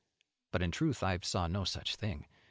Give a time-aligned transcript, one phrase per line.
[0.51, 2.25] But in truth I saw no such thing.